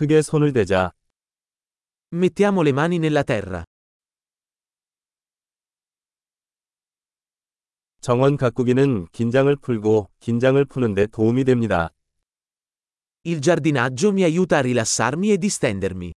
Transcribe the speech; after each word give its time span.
흙에 0.00 0.22
손을 0.22 0.54
대자. 0.54 0.92
Mettiamo 2.10 2.62
le 2.62 2.70
mani 2.70 2.96
nella 2.96 3.22
terra. 3.22 3.64
정원 8.00 8.38
가꾸기는 8.38 9.08
긴장을 9.12 9.54
풀고 9.56 10.08
긴장을 10.20 10.64
푸는데 10.64 11.06
도움이 11.08 11.44
됩니다. 11.44 11.90
Il 13.24 13.42
giardinaggio 13.42 14.12
mi 14.12 14.24
aiuta 14.24 14.56
a 14.56 14.60
rilassarmi 14.60 15.32
e 15.32 15.36
distendermi. 15.36 16.12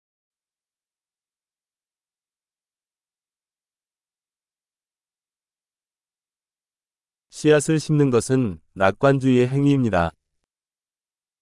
씨앗을 7.31 7.81
심는 7.81 8.11
것은 8.11 8.61
낙관주의의 8.75 9.49
행위입니다. 9.49 10.11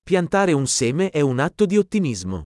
Piantare 0.04 0.52
un 0.54 0.66
seme 0.66 1.10
è 1.10 1.22
un 1.22 1.40
atto 1.40 1.66
di 1.66 1.78
ottimismo. 1.78 2.44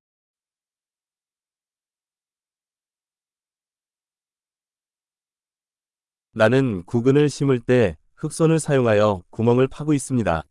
나는 6.31 6.83
구근을 6.83 7.29
심을 7.29 7.61
때 7.61 7.97
흑손을 8.15 8.59
사용하여 8.59 9.23
구멍을 9.29 9.67
파고 9.69 9.93
있습니다. 9.93 10.43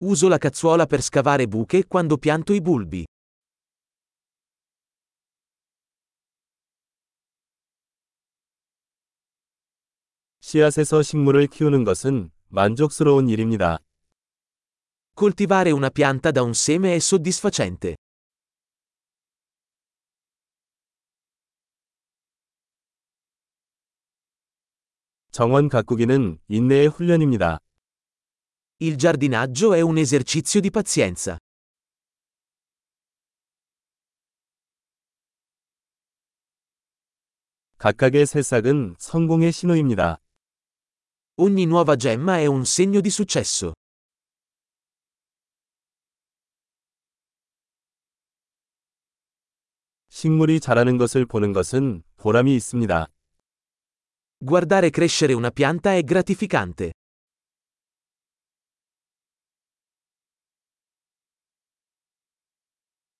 Uso 0.00 0.28
la 0.28 0.38
cazzuola 0.38 0.86
per 0.86 1.00
scavare 1.00 1.46
buche 1.46 1.84
quando 1.86 2.16
pianto 2.16 2.52
i 2.52 2.60
bulbi. 2.60 3.06
씨앗에서 10.40 11.02
식물을 11.02 11.46
키우는 11.46 11.84
것은 11.84 12.30
만족스러운 12.48 13.28
일입니다. 13.28 13.78
Coltivare 15.17 15.71
una 15.71 15.89
pianta 15.89 16.31
da 16.31 16.41
un 16.41 16.53
seme 16.53 16.95
è 16.95 16.99
soddisfacente. 16.99 17.95
정원 25.31 25.67
가꾸기는 25.67 26.39
인내의 26.47 26.89
훈련입니다. 26.89 27.59
Il 28.79 28.97
giardinaggio 28.97 29.73
è 29.73 29.81
un 29.81 29.97
esercizio 29.97 30.61
di 30.61 30.69
pazienza. 30.69 31.39
각각의 37.77 38.25
새싹은 38.25 38.95
성공의 38.97 39.51
신호입니다. 39.51 40.17
Ogni 41.37 41.65
nuova 41.65 41.95
gemma 41.95 42.37
è 42.39 42.45
un 42.45 42.65
segno 42.65 43.01
di 43.01 43.09
successo. 43.09 43.73
식물이 50.18 50.58
자라는 50.58 50.98
것을 50.98 51.26
보는 51.26 51.52
것은 51.52 52.02
보람이 52.16 52.52
있습니다. 52.56 53.06
Guardare 54.44 54.90
crescere 54.90 55.32
una 55.32 55.52
pianta 55.52 55.94
è 55.94 56.02
gratificante. 56.02 56.90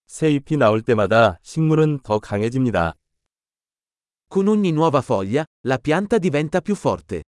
새 0.07 0.33
잎이 0.33 0.59
나올 0.59 0.83
때마다 0.83 1.39
식물은 1.43 2.01
더 2.01 2.19
강해집니다. 2.19 2.95
Con 4.29 4.49
ogni 4.49 4.73
nuova 4.73 5.01
foglia, 5.01 5.45
la 5.65 5.79
pianta 5.79 6.19
diventa 6.19 6.61
più 6.61 6.75
forte. 6.75 7.23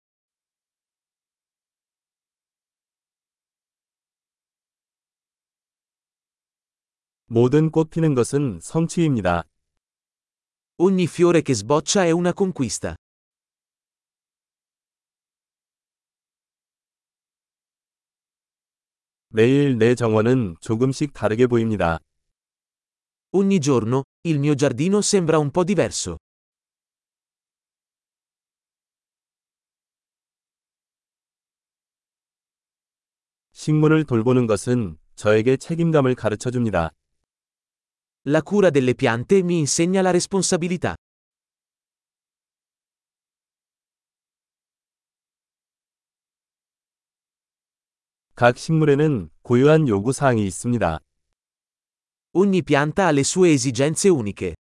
모든 7.27 7.70
꽃 7.70 7.91
피는 7.91 8.14
것은 8.14 8.61
성취입니다. 8.62 9.44
Ogni 10.81 11.09
fiore 11.09 11.43
che 11.43 11.55
sboccia 11.55 12.05
è 12.05 12.12
una 12.12 12.33
conquista. 12.33 12.95
매일 19.30 19.77
내 19.77 19.97
정원은 19.97 20.55
조금씩 20.61 21.13
다르게 21.13 21.48
보입니다. 21.48 21.98
Ogni 23.30 23.58
giorno, 23.58 24.05
il 24.23 24.39
mio 24.39 24.55
giardino 24.55 25.01
sembra 25.01 25.41
un 25.41 25.51
po' 25.51 25.64
diverso. 25.64 26.17
식물을 33.52 34.05
돌보는 34.05 34.47
것은 34.47 34.97
저에게 35.17 35.57
책임감을 35.57 36.14
가르쳐 36.14 36.52
줍니다. 36.52 36.92
La 38.30 38.42
cura 38.42 38.68
delle 38.68 38.94
piante 38.94 39.42
mi 39.42 39.58
insegna 39.58 40.02
la 40.02 40.11
responsabilità. 40.11 40.94
각 48.34 48.58
식물에는 48.58 49.30
고유한 49.40 49.89
요구 49.89 50.12
사항이 50.12 50.46
있습니다. 50.46 50.98
Ogni 52.33 52.62
pianta 52.62 53.06
ha 53.06 53.12
le 53.12 53.20
sue 53.22 53.55
esigenze 53.55 54.11
uniche. 54.11 54.55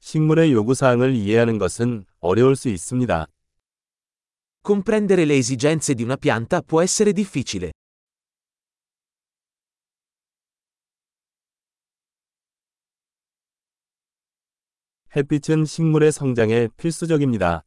식물의 0.00 0.52
요구 0.52 0.74
사항을 0.74 1.14
이해하는 1.14 1.58
것은 1.58 2.04
어려울 2.18 2.56
수 2.56 2.68
있습니다. 2.68 3.28
Comprendere 4.67 5.25
le 5.25 5.35
esigenze 5.35 5.93
di 5.93 6.03
una 6.03 6.17
pianta 6.17 6.61
può 6.61 6.81
essere 6.81 7.11
difficile. 7.11 7.71
햇빛은 15.15 15.65
식물의 15.65 16.11
성장에 16.11 16.69
필수적입니다. 16.75 17.63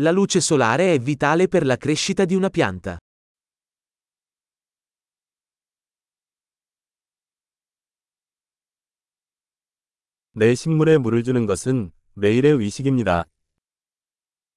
La 0.00 0.10
luce 0.10 0.40
solare 0.40 0.94
è 0.94 0.98
vitale 0.98 1.48
per 1.48 1.64
la 1.64 1.76
crescita 1.76 2.24
di 2.24 2.34
una 2.34 2.50
pianta. 2.50 2.98
내 10.32 10.54
식물에 10.54 10.98
물을 10.98 11.24
주는 11.24 11.46
것은 11.46 11.90
매일의 12.14 12.52
의식입니다. 12.52 13.24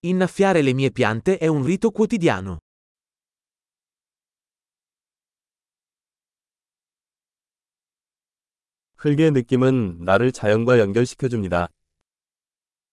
Innaffiare 0.07 0.63
le 0.63 0.73
mie 0.73 0.93
piante 0.93 1.37
è 1.37 1.49
un 1.49 1.65
rito 1.65 1.91
quotidiano. 1.91 2.59
흙의 8.99 9.33
느낌은 9.33 10.05
나를 10.05 10.31
자연과 10.31 10.79
연결시켜 10.79 11.29
줍니다. 11.29 11.69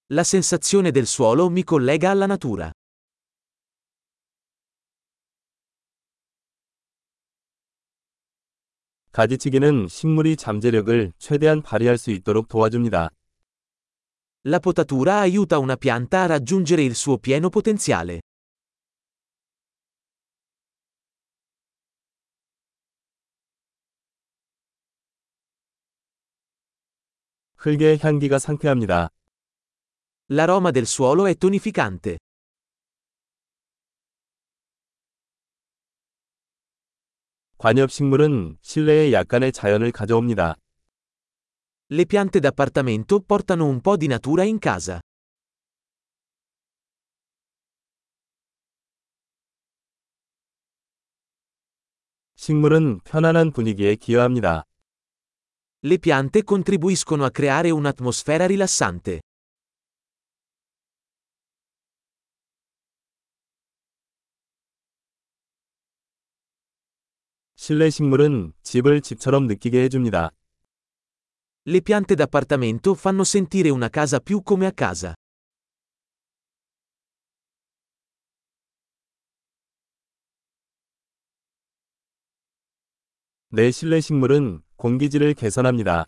La 0.10 0.24
sensazione 0.24 0.90
del 0.90 1.06
suolo 1.06 1.50
mi 1.52 1.64
collega 1.64 2.10
alla 2.10 2.26
natura. 2.26 2.72
가지치기는 9.12 9.88
식물이 9.88 10.36
잠재력을 10.36 11.14
최대한 11.20 11.62
발휘할 11.62 12.00
수 12.00 12.10
있도록 12.10 12.48
도와줍니다. 12.48 13.12
La 14.46 14.60
potatura 14.60 15.20
aiuta 15.20 15.58
una 15.58 15.78
pianta 15.78 16.24
a 16.24 16.26
raggiungere 16.26 16.84
il 16.84 16.96
suo 16.96 17.18
pieno 17.18 17.48
potenziale. 17.48 18.20
흙의 27.56 28.00
향기가 28.04 28.38
상쾌합니다. 28.38 29.12
L'aroma 30.28 30.72
del 30.72 30.86
suolo 30.88 31.26
è 31.26 31.38
tonificante. 31.38 32.18
관엽 37.58 37.90
식물은 37.90 38.58
실내에 38.62 39.14
약간의 39.14 39.54
자연을 39.54 39.94
가져옵니다. 39.94 40.58
Le 41.91 42.05
piante 42.05 42.39
d'appartamento 42.39 43.21
portano 43.21 43.67
un 43.67 43.81
po' 43.81 43.97
di 43.97 44.07
natura 44.07 44.45
in 44.45 44.59
casa. 44.59 45.01
식물은 52.37 53.01
편안한 53.05 53.53
분위기에 53.53 53.97
기여합니다. 53.97 54.65
Le 55.85 55.99
piante 55.99 56.45
contribuiscono 56.45 57.25
a 57.25 57.31
creare 57.31 57.71
un'atmosfera 57.71 58.47
rilassante. 58.47 59.21
실내 67.55 67.91
식물은 67.91 68.53
집을 68.63 69.01
집처럼 69.03 69.47
느끼게 69.47 69.83
해줍니다. 69.85 70.31
Le 71.66 71.82
piante 71.82 72.14
d'appartamento 72.14 72.94
fanno 72.94 73.24
sentire 73.24 73.70
una 73.70 73.90
casa 73.90 74.20
più 74.20 74.44
come 74.44 74.66
a 74.66 74.74
casa. 74.74 75.14
내 83.48 83.72
실내 83.72 84.02
식물은 84.02 84.62
공기질을 84.76 85.36
개선합니다. 85.36 86.06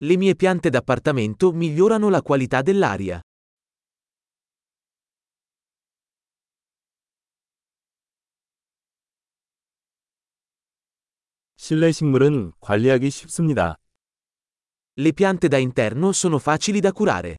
Le 0.00 0.16
mie 0.16 0.34
piante 0.34 0.70
d'appartamento 0.70 1.52
migliorano 1.52 2.08
la 2.08 2.22
qualità 2.22 2.62
dell'aria. 2.62 3.20
실내 11.56 11.92
식물은 11.92 12.52
관리하기 12.60 13.10
쉽습니다. 13.10 13.76
Le 14.99 15.13
piante 15.13 15.47
da 15.47 15.57
interno 15.57 16.11
sono 16.11 16.39
facili 16.39 16.79
da 16.79 16.91
curare. 16.91 17.37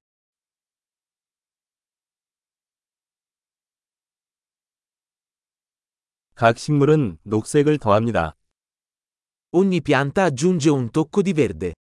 각 6.35 6.57
식물은 6.57 7.19
녹색을 7.23 7.79
더합니다. 7.79 8.35
Ogni 9.51 9.83
pianta 9.83 10.25
aggiunge 10.25 10.71
un 10.71 10.91
tocco 10.91 11.21
di 11.21 11.35
verde. 11.35 11.75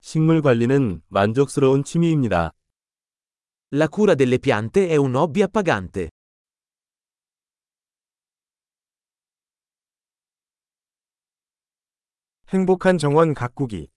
식물 0.00 0.40
관리는 0.40 1.02
만족스러운 1.08 1.84
취미입니다. 1.84 2.52
La 3.74 3.88
cura 3.88 4.14
delle 4.14 4.38
piante 4.38 4.88
è 4.88 4.96
un 4.96 5.14
hobby 5.14 5.42
appagante. 5.42 6.10
행복한 12.53 12.97
정원 12.97 13.33
가꾸기 13.33 13.89